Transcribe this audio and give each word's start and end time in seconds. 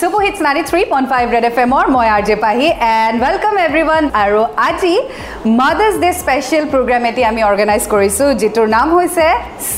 Super 0.00 0.20
Hits 0.22 0.40
93.5 0.40 1.32
Red 1.34 1.44
FM 1.46 1.72
or 1.78 1.86
মই 1.94 2.06
R 2.16 2.22
J 2.28 2.36
Pahi 2.44 2.68
and 2.98 3.16
welcome 3.24 3.54
everyone 3.66 3.82
one 3.86 4.04
আৰু 4.22 4.40
আজি 4.68 4.94
mothers 5.58 5.96
day 6.04 6.10
special 6.20 6.64
programme 6.74 7.02
এটি 7.10 7.22
আমি 7.30 7.40
organise 7.50 7.82
কৰিছোঁ 7.94 8.28
যিটোৰ 8.42 8.66
নাম 8.76 8.88
হৈছে 8.98 9.26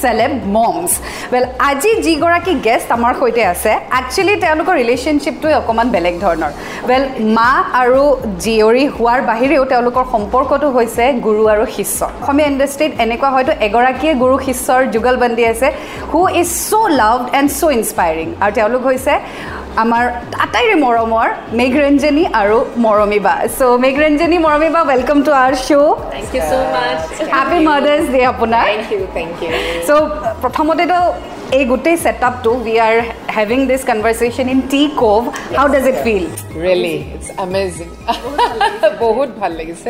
চেলেব 0.01 0.33
মমছ 0.57 0.91
ৱেল 1.33 1.45
আজি 1.69 1.91
যিগৰাকী 2.07 2.53
গেষ্ট 2.67 2.89
আমাৰ 2.99 3.13
সৈতে 3.21 3.43
আছে 3.53 3.71
একচুৱেলি 4.01 4.35
তেওঁলোকৰ 4.45 4.75
ৰিলেশ্যনশ্বিপটোৱে 4.83 5.55
অকণমান 5.61 5.89
বেলেগ 5.97 6.15
ধৰণৰ 6.25 6.53
ৱেল 6.91 7.05
মা 7.39 7.53
আৰু 7.83 8.03
জীয়ৰী 8.45 8.85
হোৱাৰ 8.97 9.21
বাহিৰেও 9.31 9.65
তেওঁলোকৰ 9.73 10.05
সম্পৰ্কটো 10.15 10.69
হৈছে 10.77 11.05
গুৰু 11.27 11.43
আৰু 11.55 11.65
শিষ্য 11.77 11.99
অসমীয়া 12.23 12.49
ইণ্ডাষ্ট্ৰীত 12.53 12.93
এনেকুৱা 13.05 13.29
হয়তো 13.35 13.53
এগৰাকীয়ে 13.67 14.13
গুৰু 14.23 14.37
শিষ্যৰ 14.47 14.81
যুগলবন্দী 14.95 15.45
আছে 15.53 15.69
who 16.13 16.21
is 16.43 16.49
so' 16.69 16.85
loved 17.01 17.27
and 17.39 17.49
so' 17.59 17.75
inspiring 17.79 18.29
আৰু 18.43 18.53
তেওঁলোক 18.59 18.83
হৈছে 18.91 19.15
আমাৰ 19.77 20.05
আটাইৰে 20.45 20.75
মৰমৰ 20.85 21.29
মেঘৰঞ্জনী 21.59 22.25
আৰু 22.41 22.57
মৰমী 22.85 23.19
বা 23.27 23.35
চ' 23.59 23.79
মেঘৰঞ্জনী 23.85 24.39
মৰমী 24.47 24.69
বা 24.75 24.83
welcome 24.91 25.19
to 25.27 25.31
our 25.33 25.55
show' 25.67 25.97
much. 26.75 27.05
Happy 27.37 27.59
mothers 27.69 28.05
day 28.15 28.21
আপোনাৰ. 28.33 28.67
চ' 29.87 29.91
প্ৰথমতেতো 30.43 30.99
এই 31.57 31.65
গোটেই 31.71 31.97
ছেটআপটো 32.05 32.51
we 32.59 32.75
are 32.87 32.95
having 33.37 33.61
this 33.71 33.81
conversation 33.91 34.47
in 34.55 34.61
tea 34.73 34.83
cove 35.03 35.21
how 35.59 35.67
does 35.75 35.87
it 35.93 35.99
feel 36.05 36.25
Really, 36.67 36.97
it's 37.15 37.31
amazing. 37.47 37.91
বহুত 39.05 39.31
ভাল 39.41 39.53
লাগিছে। 39.61 39.89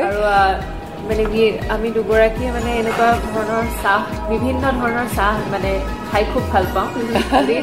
মানে 1.08 1.24
কি 1.32 1.42
আমি 1.74 1.88
দুগৰাকীয়ে 1.96 2.50
মানে 2.56 2.70
এনেকুৱা 2.80 3.08
ধৰণৰ 3.26 3.64
চাহ 3.82 4.00
বিভিন্ন 4.30 4.62
ধৰণৰ 4.80 5.06
চাহ 5.16 5.34
মানে 5.52 5.70
খাই 6.10 6.22
খুব 6.32 6.44
ভাল 6.52 6.64
পাওঁ। 6.74 6.88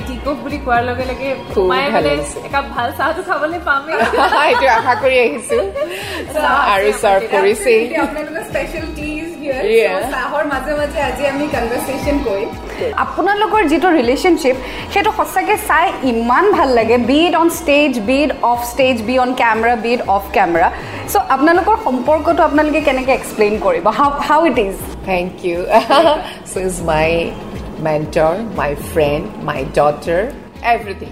টিকফ 0.07 0.27
বুলি 0.43 0.57
কোৱাৰ 0.65 0.81
লগে 0.89 1.05
লগে 1.11 1.29
সোমাই 1.53 1.85
মানে। 1.95 2.11
একাপ 2.47 2.65
ভাল 2.75 2.89
চাহটো 2.97 3.21
খাবলৈ 3.29 3.59
পামেই। 3.67 3.95
এইটো 4.47 4.67
আশা 4.77 4.93
কৰি 5.03 5.17
আহিছো। 5.25 5.57
আৰু 6.73 6.87
চাৰ্ভ 7.01 7.21
কৰিছেই 7.33 7.81
Yeah. 9.79 9.97
চাহৰ 10.13 10.43
মাজে 10.51 10.73
মাজে 10.79 10.99
আজি 11.03 11.23
আমি 11.31 11.45
কনভাৰ্চেশ্যন 11.53 12.17
কৰিম। 12.27 12.49
আপোনালোকৰ 13.05 13.61
যিটো 13.71 13.89
ৰিলেশ্যনশ্বিপ 13.99 14.55
সেইটো 14.93 15.11
সঁচাকৈ 15.19 15.57
চাই 15.69 15.85
ইমান 16.11 16.45
ভাল 16.57 16.69
লাগে। 16.79 16.95
Be 17.09 17.19
it 17.27 17.35
on 17.41 17.49
stage 17.61 17.91
be 18.09 18.17
it 18.25 18.31
off 18.51 18.57
stage 18.73 18.95
be 19.07 19.15
on 19.23 19.29
camera 19.41 19.75
be 19.85 19.91
it 19.95 20.01
off 20.15 20.23
camera 20.37 20.67
so' 21.11 21.25
আপোনালোকৰ 21.35 21.75
সম্পৰ্কটো 21.87 22.41
আপোনালোকে 22.49 22.81
কেনেকৈ 22.87 23.13
এক্সপ্লেইন 23.19 23.53
কৰিব? 23.65 23.85
How 23.99 24.09
how 24.29 24.39
it 24.51 24.57
is 24.67 24.75
thank 25.09 25.29
you 25.49 25.57
so' 26.51 26.57
is 26.67 26.75
my 26.91 27.07
mentor 27.87 28.33
my 28.59 28.71
friend 28.91 29.23
my 29.49 29.59
daughter 29.79 30.21
everything 30.73 31.09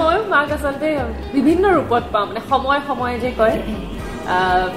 মই 0.00 0.16
মাক 0.32 0.48
আচলতে 0.56 0.88
বিভিন্ন 1.36 1.64
ৰূপত 1.76 2.04
পাওঁ 2.12 2.24
মানে 2.28 2.40
সময় 2.50 2.80
সময় 2.88 3.14
যে 3.24 3.30
কয়। 3.40 3.56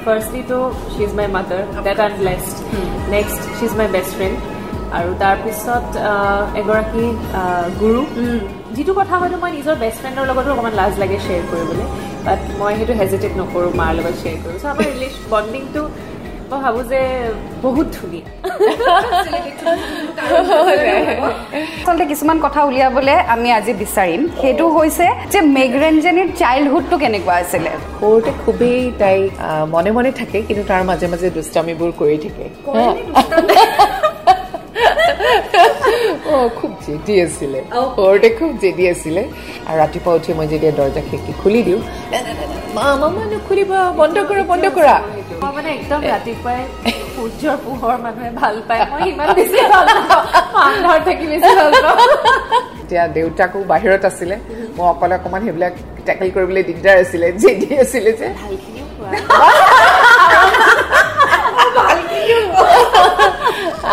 ফাৰ্ষ্টলিটো 0.06 0.60
she 0.92 1.04
is 1.08 1.14
my 1.20 1.28
mother 1.36 1.62
that 1.88 2.00
am 2.06 2.14
blessed 2.22 2.56
next 3.16 3.40
she 3.58 3.66
is 3.70 3.74
my 3.80 3.88
best 3.96 4.12
friend 4.18 4.38
আৰু 4.98 5.10
তাৰপিছত 5.22 5.86
এগৰাকী 6.62 7.06
গুৰু 7.82 8.02
যিটো 8.76 8.94
কথা 9.00 9.16
হয়তো 9.22 9.38
মই 9.44 9.52
নিজৰ 9.58 9.76
বেষ্ট 9.84 9.98
ফ্ৰেণ্ডৰ 10.02 10.26
লগতো 10.30 10.50
অকণমান 10.54 10.74
লাজ 10.82 10.94
লাগে 11.02 11.18
শ্বেয়াৰ 11.26 11.46
কৰিবলৈ 11.52 11.86
বাট 12.28 12.40
মই 12.60 12.72
সেইটো 12.80 12.94
হেজিটেট 13.02 13.34
নকৰোঁ 13.40 13.72
মাৰ 13.80 13.92
লগত 13.98 14.16
শ্বেয়াৰ 14.22 14.40
কৰোঁ 14.44 14.58
চ' 14.62 14.72
আমাৰ 14.74 14.86
ৰিলেশ্যন 14.94 15.24
বণ্ডিংটো 15.32 15.82
মই 16.50 16.60
ভাবোঁ 16.64 16.84
যে 16.92 17.02
বহুত 17.66 17.88
ধুনীয়া। 17.98 18.28
আচলতে 21.84 22.06
কিছুমান 22.12 22.38
কথা 22.46 22.60
উলিয়াবলৈ 22.70 23.18
আমি 23.34 23.48
আজি 23.58 23.74
বিচাৰিম। 23.84 24.22
সেইটো 24.42 24.66
হৈছে 24.78 25.06
যে 25.34 25.40
মেঘৰঞ্জনীৰ 25.58 26.30
চাইল্ডহুডটো 26.42 26.96
কেনেকুৱা 27.04 27.36
আছিলে? 27.44 27.72
সৰুতে 28.00 28.32
খুবেই 28.44 28.82
তাই 29.02 29.18
মনে 29.76 29.90
মনে 29.98 30.12
থাকে 30.20 30.38
কিন্তু 30.48 30.64
তাৰ 30.72 30.82
মাজে 30.90 31.06
মাজে 31.12 31.28
দুষ্টামিবোৰ 31.38 31.92
কৰি 32.02 32.18
থাকে। 32.26 32.46
অ 36.34 36.36
খুব 36.60 36.72
জেদি 36.86 37.16
আছিলে। 37.26 37.60
সৰুতে 37.96 38.30
খুব 38.38 38.52
জেদি 38.64 38.84
আছিলে। 38.94 39.22
আৰু 39.68 39.78
ৰাতিপুৱা 39.84 40.12
উঠি 40.18 40.32
মই 40.38 40.48
যেতিয়া 40.52 40.74
দৰ্জা 40.80 41.02
খিৰিকী 41.08 41.32
খুলি 41.42 41.62
দিওঁ 41.68 41.82
মা 42.76 42.86
মামা 43.02 43.24
নুখুলিবা 43.32 43.80
বন্ধ 44.00 44.18
কৰা 44.30 44.44
বন্ধ 44.52 44.66
কৰা। 44.78 44.96
মই 45.42 45.52
মানে 45.58 45.70
একদম 45.78 46.00
ৰাতিপুৱাই 46.14 46.62
সূৰ্যৰ 47.16 47.58
পোহৰ 47.66 47.96
মানুহে 48.06 48.30
ভাল 48.42 48.56
পায়। 48.68 48.82
মই 48.92 49.02
ইমান 49.12 49.30
বেছি 49.38 49.58
ভাল 49.74 49.86
নাপাওঁ। 49.90 50.24
আন্ধাৰ 50.68 51.00
থাকি 51.08 51.26
বেছি 51.32 51.52
ভাল 51.60 51.72
পাওঁ। 51.84 51.98
এতিয়া 52.82 53.04
দেউতাকো 53.18 53.58
বাহিৰত 53.72 54.04
আছিলে। 54.12 54.36
মই 54.78 54.86
অকলে 54.94 55.14
অকণমান 55.20 55.42
সেইবিলাক 55.46 55.74
টেকেল 56.08 56.30
কৰিবলৈ 56.36 56.62
দিগদাৰ 56.70 56.98
আছিলে 57.04 57.28
জেদি 57.44 57.68
আছিলে 57.84 58.12
যে। 58.20 58.28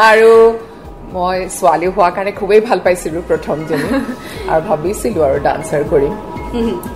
আৰু 0.08 0.32
মই 1.14 1.36
ছোৱালী 1.58 1.86
হোৱাৰ 1.94 2.12
কাৰণে 2.16 2.32
খুবেই 2.40 2.60
ভাল 2.68 2.78
পাইছিলোঁ 2.86 3.22
প্ৰথমজনী। 3.30 3.88
আৰু 4.50 4.60
ভাবিছিলোঁ 4.68 5.22
আৰু 5.28 5.38
ডান্সাৰ 5.46 5.82
কৰিম। 5.92 6.14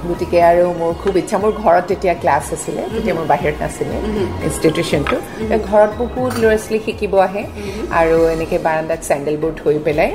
গতিকে 0.08 0.38
আৰু 0.50 0.62
মোৰ 0.80 0.92
খুব 1.02 1.14
ইচ্ছা 1.22 1.36
মোৰ 1.42 1.52
ঘৰত 1.62 1.84
তেতিয়া 1.91 2.14
ক্লাছ 2.22 2.44
আছিলে 2.56 2.82
তেতিয়া 2.92 3.14
মোৰ 3.19 3.26
বাহিৰত 3.32 3.56
নাছিলে 3.62 3.97
ইনষ্টিটিউশ্যনটো 4.47 5.16
ঘৰত 5.70 5.91
বহুত 6.00 6.32
ল'ৰা 6.42 6.56
ছোৱালী 6.62 6.78
শিকিব 6.86 7.12
আহে 7.26 7.42
আৰু 8.00 8.16
এনেকৈ 8.34 8.58
বাৰাণ্ডাত 8.66 9.00
চেণ্ডেলবোৰ 9.08 9.53
থৈ 9.60 9.76
পেলাই 9.86 10.10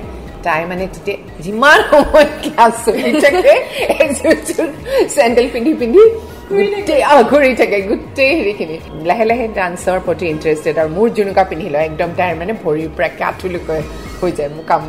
তাই 0.45 0.61
মানে 0.71 0.83
তেতিয়া 0.93 1.17
যিমান 1.45 1.79
সময় 1.91 2.27
ক্লাছ 2.43 2.73
চলি 2.85 3.11
থাকে 3.25 3.53
এযোৰ 4.03 4.35
চেণ্ডেল 5.15 5.47
পিন্ধি 5.53 5.71
পিন্ধি 5.81 6.03
গোটেই 6.49 7.01
আহ, 7.03 7.21
ঘূৰি 7.31 7.49
থাকে 7.59 7.77
গোটেই 7.89 8.31
হেৰিখিনি 8.39 8.75
লাহে 9.09 9.25
লাহে 9.29 9.45
ডান্সৰ 9.57 9.97
প্ৰতি 10.05 10.25
ইণ্টাৰেষ্টেড 10.33 10.75
আৰু 10.81 10.89
মোৰ 10.97 11.07
জুনুকা 11.17 11.43
পিন্ধি 11.49 11.67
লয় 11.73 11.85
একদম 11.89 12.09
তাইৰ 12.19 12.33
মানে 12.41 12.53
ভৰিৰ 12.63 12.89
পৰা 12.95 13.09
কাঠুলকৈ 13.21 13.81
হৈ 14.19 14.31
যায় 14.37 14.49
মোৰ 14.55 14.63
কাম 14.69 14.81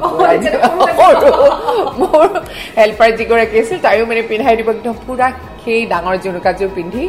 মোৰ 2.01 2.27
হেল্পাৰ 2.79 3.11
যিগৰাকী 3.19 3.57
আছিল 3.63 3.79
তাইও 3.87 4.05
মানে 4.11 4.23
পিন্ধাই 4.31 4.55
দিব 4.59 4.69
একদম 4.77 4.95
পূৰা 5.07 5.29
সেই 5.63 5.81
ডাঙৰ 5.93 6.17
জুনুকাযোৰ 6.25 6.71
পিন্ধি 6.77 7.03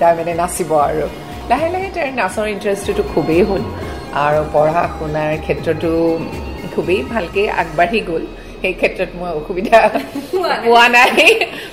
তাই 0.00 0.12
মানে 0.18 0.32
নাচিব 0.40 0.70
আৰু 0.86 1.04
লাহে 1.50 1.68
লাহে 1.74 1.88
তাইৰ 1.96 2.10
নাচৰ 2.20 2.46
ইণ্টাৰেষ্টটো 2.54 3.02
খুবেই 3.12 3.42
হ'ল 3.48 3.62
আৰু 4.24 4.40
পঢ়া 4.54 4.82
শুনাৰ 4.96 5.30
ক্ষেত্ৰতো 5.44 5.90
খুবেই 6.74 7.00
ভালকৈ 7.12 7.44
আগবাঢ়ি 7.62 8.00
গ'ল 8.08 8.22
সেই 8.62 8.74
ক্ষেত্ৰত 8.80 9.10
মই 9.20 9.30
অসুবিধা 9.40 9.76
পোৱা 10.64 10.86
নাই 10.96 11.12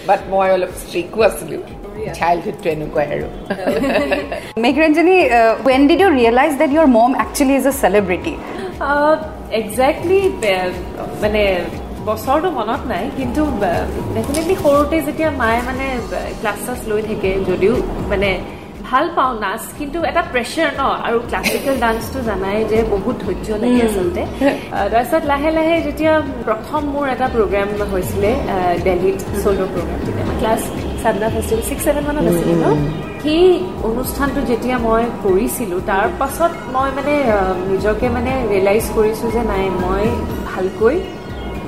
বাট 0.09 0.21
মই 0.33 0.47
অলপ 0.55 0.71
ষ্ট্ৰিকো 0.81 1.19
আছিলোঁ 1.29 1.61
চাইল্ডহুডটো 2.19 2.67
এনেকুৱাই 2.75 3.07
আৰু 3.15 3.27
Meghranjani 4.65 5.17
when 5.67 5.81
did 5.89 6.01
you 6.03 6.09
realize 6.19 6.51
that 6.61 6.71
your 6.75 6.87
mom 6.97 7.11
actually 7.23 7.55
is 7.61 7.65
a 7.71 7.73
celebrity 7.83 8.33
exactly 9.61 10.21
মানে 11.23 11.43
বছৰটো 12.07 12.49
মনত 12.59 12.81
নাই 12.91 13.03
কিন্তু 13.19 13.41
ডেফিনেটলি 14.15 14.55
সৰুতে 14.63 14.97
যেতিয়া 15.07 15.29
মায়ে 15.41 15.61
মানে 15.69 15.85
ক্লাছ 16.39 16.59
চাছ 16.65 16.79
লৈ 16.91 17.01
থাকে 17.09 17.31
যদিও 17.49 17.73
মানে 18.11 18.29
ভাল 18.89 19.05
পাওঁ 19.17 19.33
নাচ 19.43 19.63
কিন্তু 19.79 19.97
এটা 20.09 20.21
প্ৰেছাৰ 20.33 20.69
ন 20.79 20.81
আৰু 21.07 21.17
ক্লাছিকেল 21.29 21.75
ডান্সটো 21.83 22.19
জানাই 22.29 22.57
যে 22.71 22.79
বহুত 22.93 23.15
ধৈৰ্য 23.25 23.49
লাগে 23.61 23.81
আচলতে। 23.87 24.21
তাৰপিছত 24.91 25.23
লাহে 25.31 25.49
লাহে 25.57 25.75
যেতিয়া 25.87 26.13
প্ৰথম 26.47 26.81
মোৰ 26.93 27.05
এটা 27.15 27.27
প্ৰগ্ৰেম 27.35 27.69
হৈছিলে 27.93 28.31
দেলহিত 28.87 29.17
চ'ল' 29.43 29.61
প্ৰগ্ৰেম 29.73 29.99
তেতিয়া 30.05 30.25
মই 30.29 30.35
ক্লাছ 30.41 30.61
চান্দা 31.03 31.27
ফেষ্টিভেল 31.33 31.61
ছিক্স 31.69 31.83
ছেভেন 31.85 32.03
মানত 32.07 32.25
আছিলোঁ 32.31 32.57
ন? 32.63 32.67
সেই 33.23 33.45
অনুষ্ঠানটো 33.89 34.39
যেতিয়া 34.51 34.77
মই 34.87 35.03
কৰিছিলোঁ 35.25 35.79
তাৰ 35.89 36.05
পাছত 36.19 36.51
মই 36.75 36.89
মানে 36.97 37.15
নিজকে 37.71 38.07
মানে 38.15 38.31
ৰিয়েলাইজ 38.51 38.85
কৰিছোঁ 38.97 39.29
যে 39.35 39.41
নাই 39.51 39.65
মই 39.83 40.03
ভালকৈ 40.51 40.95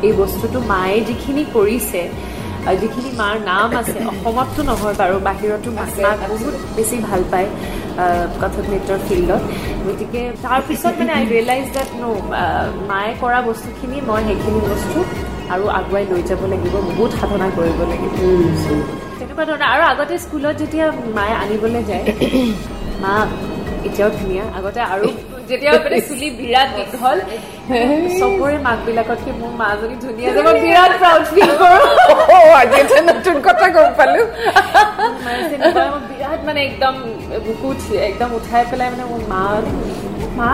এই 0.07 0.13
বস্তুটো 0.21 0.57
মায়ে 0.71 0.97
যিখিনি 1.07 1.43
কৰিছে 1.57 2.01
যিখিনি 2.81 3.09
মাৰ 3.21 3.35
নাম 3.49 3.67
আছে 3.81 3.97
অসমততো 4.11 4.61
নহয় 4.69 4.95
বাৰু 5.01 5.15
বাহিৰতো 5.27 5.69
মাক 5.77 5.89
বহুত 6.31 6.55
বেছি 6.75 6.95
ভাল 7.07 7.21
পায় 7.31 7.47
কথক 8.41 8.65
নৃত্যৰ 8.71 8.99
ফিল্ডত। 9.07 9.43
গতিকে 9.85 10.21
তাৰপিছত 10.45 10.93
মানে 10.99 11.11
আই 11.17 11.23
ৰিয়েলাইজ 11.33 11.65
ডেট 11.75 11.89
ন 12.01 12.03
মায়ে 12.89 13.13
কৰা 13.21 13.39
বস্তুখিনি 13.49 13.97
মই 14.09 14.21
সেইখিনি 14.27 14.59
বস্তু 14.71 14.99
আৰু 15.53 15.65
আগুৱাই 15.79 16.03
লৈ 16.11 16.21
যাব 16.29 16.41
লাগিব 16.51 16.73
বহুত 16.89 17.11
সাধনা 17.19 17.47
কৰিব 17.57 17.79
লাগিব। 17.91 18.13
তেনেকুৱা 19.19 19.43
ধৰণৰ। 19.49 19.67
আৰু 19.73 19.83
আগতে 19.91 20.15
স্কুলত 20.25 20.53
যেতিয়া 20.61 20.85
মায়ে 21.17 21.35
আনিবলৈ 21.43 21.83
যায় 21.89 22.05
মা 23.03 23.13
এতিয়াও 23.87 24.09
ধুনীয়া। 24.17 24.43
আগতে 24.57 24.79
আৰু 24.93 25.05
যেতিয়া 25.49 25.71
মানে 25.85 25.97
চুলি 26.07 26.27
বিৰাট 26.39 26.69
দীঘল 26.77 27.17
চবৰে 28.19 28.57
মাক 28.65 28.79
বিলাকতকে 28.87 29.31
মোৰ 29.39 29.51
মাজনী 29.61 29.95
ধুনীয়া 30.03 30.29
যে 30.35 30.41
মই 30.47 30.55
বিৰাট 30.65 30.91
প্ৰাউড 31.01 31.23
ফিল 31.33 31.51
কৰোঁ। 31.61 31.83
আজি 32.61 32.75
এটা 32.81 33.01
নতুন 33.11 33.35
কথা 33.47 33.65
গম 33.75 33.89
পালো। 33.99 34.21
বিৰাট 36.11 36.39
মানে 36.47 36.59
একদম 36.69 36.95
বুকু 37.45 37.69
একদম 38.09 38.29
উঠাই 38.37 38.63
পেলাই 38.69 38.87
মানে 38.93 39.05
মোৰ 39.11 39.21
মা 39.33 39.43
মা 40.39 40.51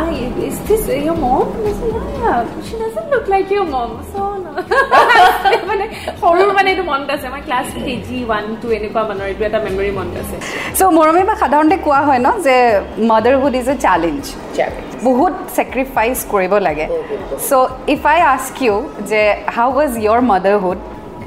your 1.05 1.15
mom? 1.15 1.45
I 1.67 1.71
said, 1.79 1.95
yeah, 2.19 2.39
she 2.67 2.75
doesn't 2.81 3.09
look 3.13 3.27
like 3.27 3.47
your 4.55 4.83
mom. 4.91 5.09
So, 5.43 5.49
no. 5.51 5.65
মানে 5.71 5.85
সৰুৰ 6.21 6.51
মানে 6.57 6.69
এইটো 6.73 6.83
মনত 6.91 7.09
আছে 7.15 7.25
আমাৰ 7.31 7.41
class 7.47 7.67
K 7.85 7.93
G 8.07 8.17
one 8.27 8.43
two 8.61 8.67
এনেকুৱা 8.77 9.01
মানৰ 9.09 9.27
এইটো 9.31 9.43
এটা 9.49 9.59
মেমৰি 9.65 9.91
মনত 9.99 10.13
আছে 10.23 10.35
চ' 10.77 10.89
মৰমী 10.97 11.23
বা 11.29 11.35
সাধাৰণতে 11.43 11.75
কোৱা 11.85 12.01
হয় 12.07 12.21
ন 12.25 12.29
যে 12.47 12.55
মাডাৰহুড 13.11 13.53
ইজ 13.61 13.67
এ 13.73 13.75
চেলেঞ্জ. 13.85 14.21
বহুত 15.09 15.33
ছেক্ৰিফাইচ 15.57 16.17
কৰিব 16.33 16.53
লাগে 16.67 16.85
so' 17.49 17.51
if 17.93 18.01
I 18.13 18.17
ask 18.35 18.55
you 18.65 18.75
যে 19.11 19.21
how 19.55 19.69
was 19.77 19.91
your 20.03 20.19
motherhood 20.31 20.79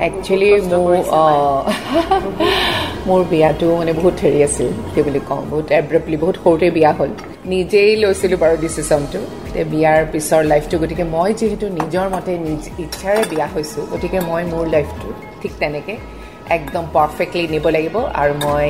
actually 0.07 0.49
মোৰ 0.71 0.95
মোৰ 3.09 3.21
বিয়াটো 3.33 3.67
মানে 3.81 3.93
বহুত 3.99 4.17
হেৰি 4.25 4.41
আছিল 4.49 4.69
কি 4.93 5.01
বুলি 5.07 5.21
কওঁ 5.29 5.43
বহুত 5.53 5.67
এব্ৰপলি 5.81 6.17
বহুত 6.23 6.37
সৰুতে 6.45 6.69
বিয়া 6.77 6.93
হ'ল 6.99 7.11
নিজেই 7.53 7.91
লৈছিলোঁ 8.03 8.39
বাৰু 8.43 8.57
ডিচিশ্যনটো 8.65 9.21
যে 9.55 9.63
বিয়াৰ 9.73 10.01
পিছৰ 10.13 10.43
লাইফটো 10.53 10.77
গতিকে 10.83 11.05
মই 11.15 11.31
যিহেতু 11.41 11.67
নিজৰ 11.79 12.07
মতে 12.15 12.33
নিজ 12.47 12.63
ইচ্ছাৰে 12.85 13.23
বিয়া 13.33 13.47
হৈছোঁ 13.55 13.83
গতিকে 13.93 14.19
মই 14.29 14.43
মোৰ 14.53 14.65
লাইফটো 14.75 15.09
ঠিক 15.41 15.53
তেনেকৈ 15.61 15.97
একদম 16.57 16.85
পাৰফেক্টলি 16.97 17.45
নিব 17.55 17.67
লাগিব 17.77 17.97
আৰু 18.21 18.33
মই 18.45 18.69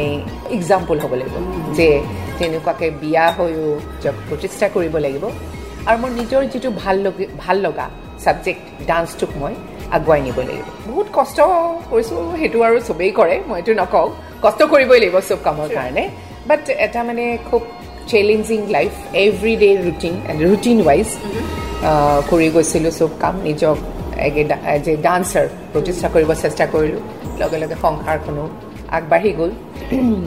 এক্সাম্পল 0.56 0.96
হ'ব 1.02 1.12
লাগিব 1.20 1.36
যে 1.78 1.88
তেনেকুৱাকৈ 2.38 2.88
বিয়া 3.02 3.24
হৈও 3.36 3.66
নিজক 3.94 4.14
প্ৰতিষ্ঠা 4.28 4.66
কৰিব 4.76 4.94
লাগিব। 5.06 5.24
আৰু 5.88 5.96
মোৰ 6.02 6.10
নিজৰ 6.20 6.42
যিটো 6.52 6.68
ভাল 6.82 6.96
লগি 7.06 7.24
ভাল 7.44 7.56
লগা 7.66 7.86
ছাবজেক্ট 8.22 8.64
ডান্সটোক 8.88 9.30
মই 9.40 9.54
আগুৱাই 9.96 10.20
নিব 10.26 10.38
লাগিব। 10.48 10.66
বহুত 10.88 11.08
কষ্ট 11.16 11.38
কৰিছোঁ 11.90 12.18
সেইটো 12.40 12.58
আৰু 12.68 12.76
চবেই 12.88 13.10
কৰে 13.18 13.36
মই 13.48 13.56
এইটো 13.60 13.72
নকওঁ 13.82 14.08
কষ্ট 14.44 14.60
কৰিবই 14.72 14.98
লাগিব 15.02 15.16
চব 15.28 15.38
কামৰ 15.46 15.68
কাৰণে। 15.76 16.04
বাট 16.48 16.62
এটা 16.84 17.00
মানে 17.08 17.24
খুব 17.48 17.62
challenging 18.10 18.60
life 18.70 18.92
every 19.24 19.54
day 19.62 19.70
routine 19.84 20.14
routine 20.42 20.78
wise 20.88 21.08
কৰি 22.30 22.48
গৈছিলোঁ 22.54 22.92
চব 22.98 23.10
কাম 23.22 23.34
নিজক 23.48 23.76
এজ 24.74 24.84
এ 24.88 24.94
ডান্সাৰ 25.06 25.46
প্ৰতিষ্ঠা 25.72 26.08
কৰিব 26.14 26.30
চেষ্টা 26.42 26.64
কৰিলোঁ 26.74 27.02
লগে 27.40 27.58
লগে 27.62 27.76
সংসাৰখনো 27.84 28.44
আগবাঢ়ি 28.96 29.30
গ'ল 29.38 29.50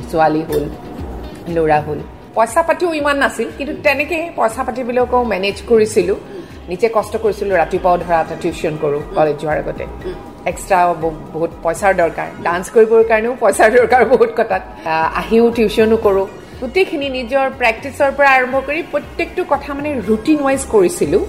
ছোৱালী 0.10 0.42
হ'ল 0.50 0.66
ল'ৰা 1.56 1.80
হ'ল 1.86 2.00
পইচা 2.36 2.62
পাতিও 2.68 2.90
ইমান 3.02 3.18
নাছিল 3.24 3.48
কিন্তু 3.58 3.74
তেনেকৈ 3.86 4.22
পইচা 4.38 4.62
পাতিবিলাকো 4.68 5.18
মেনেজ 5.34 5.58
কৰিছিলোঁ 5.70 6.18
নিজে 6.72 6.88
কষ্ট 6.98 7.14
কৰিছিলোঁ 7.24 7.56
ৰাতিপুৱাও 7.62 7.96
ধৰা 8.04 8.18
এটা 8.24 8.36
টিউশ্যন 8.44 8.74
কৰোঁ 8.84 9.02
কলেজ 9.16 9.36
যোৱাৰ 9.42 9.58
আগতে 9.64 9.86
এক্সট্ৰা 10.52 10.80
বহুত 11.34 11.52
পইচাৰ 11.64 11.92
দৰকাৰ 12.02 12.28
ডান্স 12.48 12.66
কৰিবৰ 12.76 13.02
কাৰণেও 13.12 13.34
পইচাৰ 13.44 13.70
দৰকাৰ 13.78 14.02
বহুত 14.14 14.32
কথাত 14.40 14.64
আহ, 14.86 15.08
আহিও 15.22 15.46
টিউশ্যনো 15.58 15.98
কৰোঁ 16.06 16.26
গোটেইখিনি 16.62 17.08
নিজৰ 17.18 17.46
প্ৰেক্টিছৰ 17.60 18.10
পৰা 18.18 18.30
আৰম্ভ 18.38 18.56
কৰি 18.68 18.82
প্ৰত্যেকটো 18.94 19.42
কথা 19.54 19.70
মানে 19.78 19.90
ৰুটিন 20.08 20.40
ৱাইজ 20.46 20.62
কৰিছিলোঁ 20.74 21.24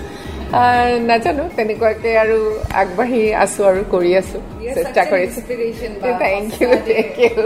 নাজানো 1.11 1.45
তেনেকুৱাকৈ 1.57 2.13
আৰু 2.25 2.39
আগবাঢ়ি 2.83 3.21
আছোঁ 3.45 3.65
আৰু 3.71 3.81
কৰি 3.95 4.11
আছোঁ। 4.21 4.41
চেষ্টা 4.77 5.03
কৰিছোঁ। 5.13 5.43
Thank 6.25 6.49
you 6.63 6.71
thank 6.89 7.13
you 7.25 7.37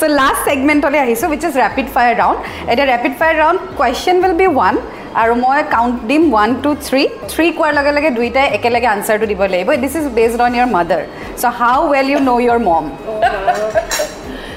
so' 0.00 0.10
last 0.20 0.40
ছেগমেণ্টলৈ 0.48 1.00
আহিছোঁ 1.04 1.28
which 1.32 1.44
is 1.48 1.54
rapid 1.64 1.88
fire 1.94 2.14
round 2.20 2.38
এতিয়া 2.72 2.86
rapid 2.92 3.14
fire 3.20 3.34
round 3.42 3.58
question 3.78 4.16
will 4.22 4.36
be 4.42 4.46
one 4.56 4.74
আৰু 5.22 5.32
মই 5.44 5.58
কাউণ্ট 5.76 5.96
দিম 6.10 6.22
ওৱান 6.34 6.50
টু 6.64 6.70
থ্ৰী 6.86 7.02
থ্ৰী 7.32 7.46
কোৱাৰ 7.58 7.72
লগে 7.78 7.92
লগে 7.96 8.10
দুইটাই 8.18 8.46
একেলগে 8.56 8.88
আনচাৰটো 8.94 9.26
দিব 9.32 9.42
লাগিব। 9.52 9.68
This 9.82 9.94
is 10.00 10.06
based 10.18 10.40
on 10.46 10.52
your 10.58 10.68
mother 10.76 11.02
so' 11.40 11.44
how 11.60 11.78
well 11.92 12.06
you 12.12 12.18
know' 12.28 12.40
your 12.46 12.58
mom 12.68 12.84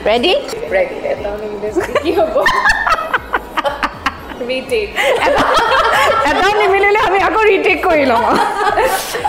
ready 0.06 0.34
কি 2.04 2.12
হ'ব 2.18 2.36
Retake. 4.42 4.92
এটাও 6.30 6.52
নিমিলিলে 6.62 7.00
আমি 7.08 7.20
আকৌ 7.28 7.42
ৰিটেক 7.52 7.78
কৰি 7.88 8.04
ল'ম 8.12 8.24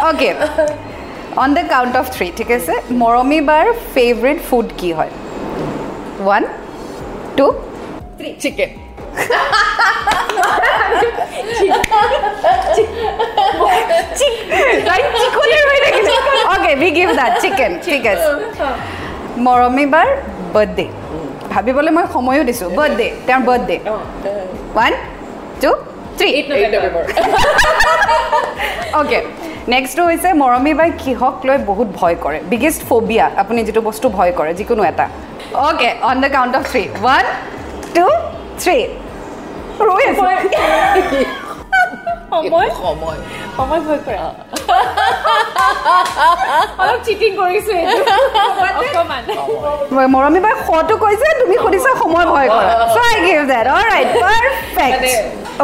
okay 0.09 0.31
on 1.43 1.49
the 1.57 1.63
count 1.73 1.95
of 2.01 2.07
three 2.15 2.27
ঠিক 2.39 2.51
আছে 2.57 2.73
মৰমী 3.03 3.41
বাৰ 3.49 3.65
ফেভৰেট 3.95 4.39
ফুড 4.49 4.67
কি 4.81 4.91
হয় 4.99 5.13
one 6.21 6.43
two 7.39 7.47
chicken 8.43 8.71
okay 16.53 16.73
be 16.81 16.89
give 16.97 17.09
that 17.19 17.33
chicken 17.43 17.73
ঠিক 17.87 18.03
আছে 18.13 18.29
মৰমী 19.47 19.87
বাৰ 19.95 20.09
বাৰ্থডে 20.55 20.87
ভাবিবলৈ 21.53 21.91
মই 21.97 22.05
সময়ো 22.17 22.43
দিছোঁ। 22.49 22.69
বাৰ্থডে 22.79 23.07
তেওঁৰ 23.27 23.43
birthday 23.49 23.77
one 24.75 24.93
two 25.63 25.71
three. 26.19 26.31
Okay 29.01 29.19
নেক্সটটো 29.73 30.03
হৈছে 30.09 30.29
মৰমী 30.43 30.73
বাই 30.81 30.89
কিহক 31.03 31.37
লৈ 31.47 31.57
বহুত 31.71 31.89
ভয় 31.99 32.17
কৰে। 32.25 32.39
বিগেষ্ট 32.53 32.81
ফবিয়া 32.89 33.25
আপুনি 33.43 33.61
যিটো 33.67 33.81
বস্তু 33.89 34.07
ভয় 34.17 34.33
কৰে 34.39 34.53
যিকোনো 34.59 34.83
এটা। 34.91 35.07
Okay 35.67 35.89
on 36.09 36.17
the 36.23 36.29
count 36.37 36.53
of 36.59 36.63
three 36.71 36.83
one 37.03 37.25
two 37.97 38.07
three 38.63 38.79
ৰৈ 39.89 40.03
আছো। 40.11 40.25
সময়। 42.33 42.69
সময়? 42.83 43.19
সময়। 43.59 43.81
ভয় 43.89 44.01
কৰা। 44.07 44.27
অলপ 46.83 47.01
চিটিং 47.07 47.31
কৰিছো 47.41 47.75
মৰমী 50.15 50.41
বাই 50.47 50.55
শটো 50.67 50.95
কৈছে 51.05 51.29
তুমি 51.41 51.57
সুধিছা 51.63 51.91
সময় 52.03 52.27
ভয় 52.33 52.49
কৰা। 52.57 52.73
So' 52.95 52.99
I 53.11 53.17
give 53.27 53.39
that 53.53 53.67
all 53.75 53.85
right 53.95 54.09
perfect 54.25 55.03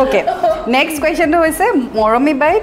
okay 0.00 0.20
next 0.76 0.96
কুৱেশ্যনটো 1.02 1.38
হৈছে 1.44 1.64
মৰমী 1.98 2.34
বাই 2.42 2.54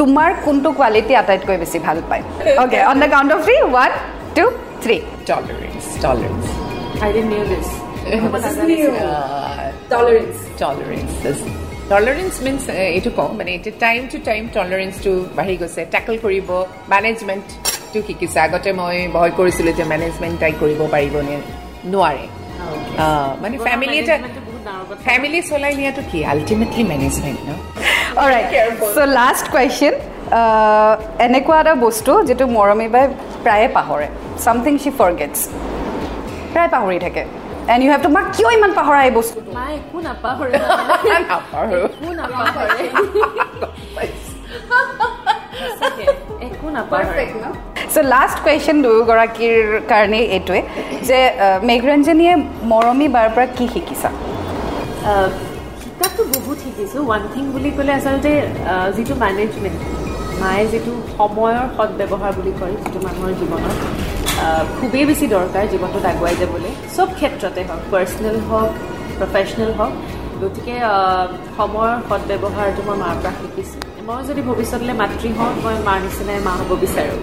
তোমাৰ 0.00 0.28
কোনটো 0.44 0.68
কোৱালিটি 0.78 1.12
আটাইতকৈ 1.22 1.56
বেছি 1.62 1.78
ভাল 1.86 1.98
পায়? 2.10 2.22
Okay 2.62 2.78
on 2.90 2.96
the 3.02 3.08
count 3.14 3.30
of 3.36 3.40
three 3.46 3.56
one 3.68 3.90
two 4.36 4.44
three 4.84 4.96
tolerance 5.30 5.88
tolerance. 6.04 6.48
I 7.06 7.08
didn't 7.14 7.30
know 7.32 7.44
this. 7.52 7.68
uh, 8.10 9.72
Tolerance. 9.92 10.38
tolerance. 10.62 11.12
Is- 11.30 11.46
tolerance 11.92 12.36
means 12.46 12.62
uh, 12.68 12.74
এইটো 12.96 13.10
কওঁ 13.18 13.30
মানে 13.38 13.50
এতিয়া 13.58 13.74
টাইম 13.86 14.00
টু 14.12 14.18
টাইম 14.28 14.42
টলাৰেঞ্চটো 14.56 15.12
বাঢ়ি 15.38 15.54
গৈছে। 15.62 15.80
টেকল 15.94 16.14
কৰিব 16.24 16.48
মেনেজমেণ্টটো 17.90 18.00
শিকিছে। 18.08 18.38
আগতে 18.46 18.70
মই 18.80 18.96
ভয় 19.16 19.32
কৰিছিলোঁ 19.38 19.72
যে 19.78 19.84
মেনেজমেণ্ট 19.92 20.36
তাই 20.42 20.52
কৰিব 20.62 20.80
পাৰিব 20.94 21.14
নে 21.28 21.36
নোৱাৰে 21.92 22.24
মানে 23.42 23.54
ফেমিলি 23.66 23.96
এটা। 24.02 24.16
ফেমিলি 25.06 25.40
চলাই 25.50 25.72
নিয়াটো 25.80 26.02
কি? 26.10 26.18
আল্টিমেটলি 26.34 26.82
মেনেজমেণ্ট 26.92 27.40
ন 27.48 27.50
অলৰাইট 28.22 28.46
চ' 28.96 29.08
লাষ্ট 29.18 29.44
কুৱেশ্যন 29.54 29.94
এনেকুৱা 31.26 31.56
এটা 31.62 31.74
বস্তু 31.86 32.12
যিটো 32.28 32.44
মৰমী 32.56 32.88
বাই 32.94 33.04
প্ৰায়ে 33.44 33.68
পাহৰে। 33.76 34.06
ছামথিং 34.44 34.74
শ্বি 34.82 34.90
ফৰগেটছ 35.00 35.38
প্ৰায় 36.52 36.70
পাহৰি 36.74 36.98
থাকে। 37.06 37.22
এণ্ড 37.72 37.80
ইউ 37.84 37.90
হেভ 37.92 38.00
টু 38.06 38.10
মাক 38.16 38.26
কিয় 38.36 38.50
ইমান 38.58 38.72
পাহৰা 38.78 38.98
এই 39.08 39.12
বস্তুটো? 39.18 39.50
একো 39.76 39.98
নাপাহৰে। 40.06 40.52
একো 46.60 47.38
চ' 47.94 48.06
লাষ্ট 48.14 48.36
কুৱেশ্যন 48.44 48.76
দুয়োগৰাকীৰ 48.84 49.56
কাৰণে 49.92 50.20
এইটোৱে 50.36 50.60
যে 51.08 51.18
মেঘৰঞ্জনীয়ে 51.70 52.34
মৰমী 52.72 53.06
বাৰ 53.16 53.28
পৰা 53.34 53.46
কি 53.56 53.64
শিকিছা? 53.74 54.10
কিতাপটো 55.82 56.22
বহুত 56.34 56.56
শিকিছোঁ। 56.64 57.00
ওৱান 57.06 57.22
থিং 57.32 57.44
বুলি 57.54 57.70
ক'লে 57.76 57.92
আচলতে 57.98 58.32
যিটো 58.96 59.14
মেনেজমেণ্ট 59.24 59.78
মায়ে 60.42 60.64
যিটো 60.72 60.92
সময়ৰ 61.18 61.56
সদব্যৱহাৰ 61.76 62.32
বুলি 62.38 62.52
কয় 62.60 62.74
যিটো 62.82 62.98
মানুহৰ 63.06 63.32
জীৱনত 63.40 63.78
খুবেই 64.76 65.04
বেছি 65.08 65.26
দৰকাৰ 65.34 65.64
জীৱনটোত 65.72 66.04
আগুৱাই 66.12 66.34
যাবলৈ। 66.40 66.72
চব 66.96 67.08
ক্ষেত্ৰতে 67.18 67.60
হওক 67.68 67.82
পাৰ্চনেল 67.92 68.36
হওক 68.48 68.72
প্ৰফেচনেল 69.18 69.70
হওক 69.78 69.92
গতিকে 70.42 70.74
সময়ৰ 71.56 71.92
সদব্যৱহাৰটো 72.08 72.80
মই 72.88 72.96
মাৰ 73.02 73.14
পৰা 73.22 73.32
শিকিছোঁ। 73.38 73.80
মই 74.08 74.20
যদি 74.28 74.40
ভৱিষ্যতলৈ 74.48 74.94
মাতৃ 75.00 75.28
হওঁ 75.38 75.52
মই 75.64 75.76
মাৰ 75.88 75.98
নিচিনাই 76.04 76.38
মা 76.46 76.52
হ'ব 76.58 76.70
বিচাৰোঁ। 76.82 77.18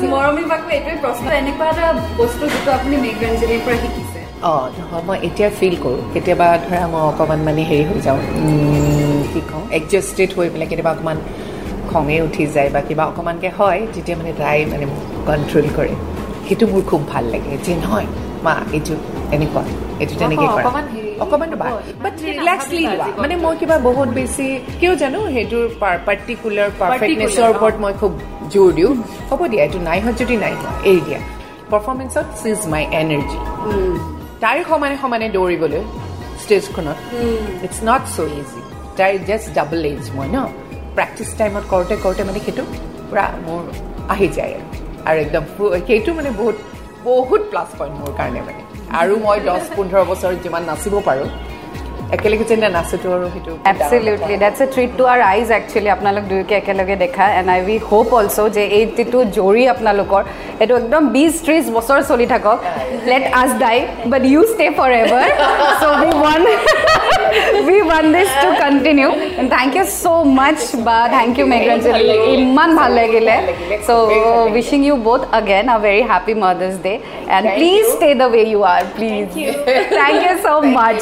মৰমী 0.12 0.44
বাকো 0.50 0.68
এইটোৱে 0.76 0.96
প্ৰশ্ন 1.04 1.26
এনেকুৱা 1.40 1.66
এটা 1.72 1.86
বস্তু 2.20 2.44
যিটো 2.52 2.70
আপুনি 2.76 2.96
মেঘৰঞ্জনীৰ 3.04 3.60
পৰা 3.66 3.76
শিকিছে। 3.82 4.20
অঁ 4.50 4.64
নহয় 4.76 5.02
মই 5.08 5.18
এতিয়া 5.28 5.48
ফিল 5.58 5.74
কৰোঁ। 5.84 6.00
কেতিয়াবা 6.14 6.48
ধৰা 6.66 6.82
মই 6.92 7.02
অকণমান 7.10 7.40
মানে 7.48 7.62
হেৰি 7.70 7.84
হৈ 7.88 7.98
যাওঁ 8.06 8.18
কি 9.32 9.40
কওঁ 9.50 9.64
এডজাষ্টেড 9.78 10.30
হৈ 10.36 10.46
পেলাই 10.52 10.68
কেতিয়াবা 10.70 10.92
অকণমান 10.94 11.18
খঙে 11.90 12.16
উঠি 12.26 12.44
যায় 12.54 12.70
বা 12.74 12.80
কিবা 12.88 13.04
অকণমানকৈ 13.10 13.50
হয় 13.58 13.80
তেতিয়া 13.94 14.16
মানে 14.20 14.32
তাই 14.40 14.58
মানে 14.72 14.84
কণ্ট্ৰল 15.28 15.66
কৰে। 15.76 15.92
সেইটো 16.50 16.66
মোৰ 16.72 16.82
খুব 16.90 17.02
ভাল 17.12 17.24
লাগে 17.34 17.52
যে 17.66 17.72
নহয় 17.82 18.06
মা 18.46 18.54
এইটো 18.76 18.94
এনেকুৱা 19.36 19.62
এইটো 20.02 20.14
তেনেকৈ 20.20 20.46
কৰা। 20.56 20.62
অকণমান। 21.24 21.50
বাট 22.04 22.14
ৰিলেক্সলি 22.26 22.82
লোৱা। 22.92 23.06
মানে 23.22 23.34
মই 23.44 23.54
কিবা 23.60 23.76
বহুত 23.88 24.08
বেছি 24.18 24.46
কিয় 24.80 24.92
জানো 25.02 25.18
সেইটোৰ 25.34 25.64
পাৰ্টিকুলাৰ 26.08 26.68
পাৰফেক্টনেছৰ 26.80 27.48
ওপৰত 27.54 27.76
মই 27.84 27.92
খুব 28.00 28.12
জোৰ 28.52 28.68
দিওঁ। 28.78 28.92
হ'ব 29.28 29.40
দিয়া 29.50 29.62
এইটো 29.66 29.78
নাই 29.88 29.98
হোৱা 30.04 30.12
যদি 30.20 30.34
নাই 30.44 30.54
হোৱা 30.60 30.72
এৰি 30.90 31.00
দিয়া। 31.06 31.20
পাৰফৰ্মেঞ্চত 31.72 32.26
চিজ 32.40 32.60
মাই 32.72 32.82
এনাৰ্জি 33.00 33.38
তাইৰ 34.42 34.60
সমানে 34.70 34.96
সমানে 35.02 35.26
দৌৰিবলৈ 35.36 35.82
ষ্টেজখনত 36.42 36.98
ইটছ 37.66 37.78
নট 37.88 38.02
চ' 38.14 38.18
ইজি 38.40 38.60
তাইৰ 38.98 39.14
জাষ্ট 39.28 39.46
ডাবল 39.58 39.82
এজ 39.92 40.04
মই 40.16 40.28
ন। 40.34 40.38
প্ৰেক্টিচ 40.96 41.30
টাইমত 41.40 41.64
কৰোঁতে 41.72 41.94
কৰোঁতে 42.04 42.22
মানে 42.28 42.40
সেইটো 42.46 42.64
পূৰা 43.08 43.24
মোৰ 43.46 43.62
আহি 44.14 44.28
যায় 44.36 44.52
আৰু। 44.58 44.89
আৰু 45.08 45.18
একদম 45.24 45.44
সেইটো 45.88 46.10
মানে 46.18 46.30
বহুত 46.40 46.56
বহুত 47.08 47.42
প্লাছ 47.50 47.68
পইণ্ট 47.78 47.94
মোৰ 48.00 48.12
কাৰণে 48.18 48.40
মানে। 48.48 48.60
আৰু 49.00 49.14
মই 49.24 49.38
দহ 49.48 49.62
পোন্ধৰ 49.76 50.02
বছৰ 50.10 50.32
যিমান 50.44 50.62
নাচিব 50.70 50.94
পাৰোঁ 51.08 51.28
একেলগে 52.16 52.44
যেনে 52.50 52.68
নাচোতো 52.76 53.08
আৰু 53.16 53.26
সেইটো 53.34 53.52
absolutely 53.70 54.36
that's 54.44 54.58
a 54.64 54.66
treat 54.74 54.90
to 54.98 55.04
our 55.12 55.20
eyes 55.32 55.46
actually 55.58 55.90
আপোনালোক 55.96 56.24
দুয়োকে 56.30 56.54
একেলগে 56.60 56.96
দেখা। 57.04 57.24
And 57.38 57.48
I 57.54 57.60
we 57.68 57.76
hope 57.90 58.08
also' 58.18 58.38
যে 58.56 58.62
এই 58.78 58.84
যিটো 58.96 59.18
জৰি 59.38 59.64
আপোনালোকৰ 59.74 60.22
এইটো 60.62 60.74
একদম 60.82 61.02
বিছ 61.16 61.34
ত্ৰিছ 61.44 61.64
বছৰ 61.76 61.98
চলি 62.10 62.26
থাকক। 62.32 62.58
Let 63.10 63.24
us 63.42 63.50
die 63.64 63.76
but 64.12 64.22
you 64.32 64.40
stay 64.52 64.66
forever 65.02 65.28
so' 65.80 65.84
we 66.02 66.10
one 66.18 66.40
we 67.67 67.77
one 67.87 68.05
this 68.15 68.29
to 68.43 68.49
continue 68.63 69.09
and 69.39 69.49
thank 69.55 69.71
you 69.79 69.85
so' 70.01 70.05
much 70.39 70.59
বা 70.87 70.97
থেংক 71.17 71.33
ইউ 71.39 71.45
মেঘৰঞ্জলি 71.53 72.07
ইমান 72.45 72.69
ভাল 72.79 72.91
লাগিলে 72.99 73.35
so' 73.87 73.91
wishing 74.55 74.79
you 74.89 74.95
both 75.07 75.25
again 75.39 75.65
a 75.75 75.77
very 75.87 76.03
happy 76.11 76.33
Mother's 76.43 76.77
Day 76.87 76.97
and 77.35 77.43
please 77.57 77.87
stay 77.97 78.13
the 78.21 78.29
way 78.33 78.45
you 78.53 78.61
are 78.73 78.83
please 78.97 79.27
thank 79.99 80.19
you 80.27 80.35
so 80.47 80.53
much 80.79 81.01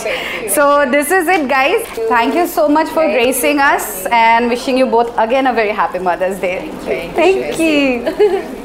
so 0.55 0.63
this 0.95 1.07
is 1.17 1.25
it 1.35 1.43
guys 1.57 1.81
thank 2.13 2.31
you 2.39 2.45
so 2.57 2.63
much 2.77 2.89
for 2.95 3.05
gracing 3.15 3.57
us 3.71 3.85
and 4.25 4.41
wishing 4.53 4.75
you 4.81 4.87
both 4.97 5.09
again 5.25 5.45
a 5.47 5.53
very 5.61 5.73
happy 5.81 5.99
Mother's 6.09 6.37
Day 6.39 6.57
Thank 6.89 7.05
you, 7.05 7.13
thank 7.19 7.35
Shweta. 7.55 8.51
you 8.51 8.63